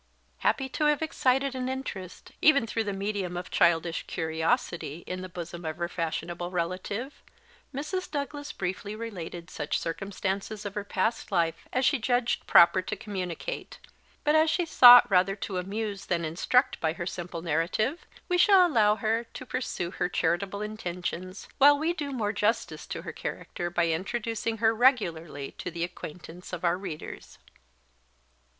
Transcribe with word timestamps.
Happy 0.39 0.67
to 0.67 0.85
have 0.85 1.03
excited 1.03 1.53
an 1.53 1.69
interest, 1.69 2.31
even 2.41 2.65
through 2.65 2.83
the 2.83 2.91
medium 2.91 3.37
of 3.37 3.51
childish 3.51 4.01
curiosity, 4.07 5.03
in 5.05 5.21
the 5.21 5.29
bosom 5.29 5.63
of 5.63 5.77
her 5.77 5.87
fashionable 5.87 6.49
relative, 6.49 7.21
Mrs. 7.71 8.09
Douglas 8.09 8.51
briefly 8.51 8.95
related 8.95 9.51
such 9.51 9.77
circumstances 9.77 10.65
of 10.65 10.73
her 10.73 10.83
past 10.83 11.31
life 11.31 11.67
as 11.71 11.85
she 11.85 11.99
judged 11.99 12.47
proper 12.47 12.81
to 12.81 12.95
communicate; 12.95 13.77
but 14.23 14.33
as 14.33 14.49
she 14.49 14.65
sought 14.65 15.07
rather 15.07 15.35
to 15.35 15.59
amuse 15.59 16.07
than 16.07 16.25
instruct 16.25 16.79
by 16.79 16.93
her 16.93 17.05
simple 17.05 17.43
narrative, 17.43 18.07
we 18.27 18.39
shall 18.39 18.65
allow 18.65 18.95
her 18.95 19.25
to 19.35 19.45
pursue 19.45 19.91
her 19.91 20.09
charitable 20.09 20.63
intentions, 20.63 21.47
while 21.59 21.77
we 21.77 21.93
do 21.93 22.11
more 22.11 22.33
justice 22.33 22.87
to 22.87 23.03
her 23.03 23.13
character 23.13 23.69
by 23.69 23.87
introducing 23.87 24.57
her 24.57 24.73
regularly 24.73 25.51
to 25.59 25.69
the 25.69 25.83
acquaintance 25.83 26.51
of 26.53 26.65
our 26.65 26.79
readers. 26.79 27.37